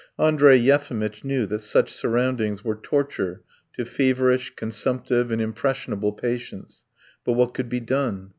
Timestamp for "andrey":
0.17-0.57